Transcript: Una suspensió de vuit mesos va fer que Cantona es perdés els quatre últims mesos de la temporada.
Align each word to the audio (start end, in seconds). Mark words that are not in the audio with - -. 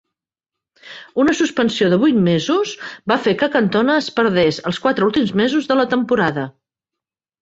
Una 1.23 1.33
suspensió 1.39 1.89
de 1.91 1.99
vuit 2.05 2.17
mesos 2.29 2.73
va 3.13 3.19
fer 3.27 3.35
que 3.43 3.51
Cantona 3.59 3.99
es 4.05 4.09
perdés 4.21 4.59
els 4.71 4.81
quatre 4.87 5.11
últims 5.13 5.35
mesos 5.43 5.69
de 5.73 5.79
la 5.83 5.87
temporada. 5.93 6.49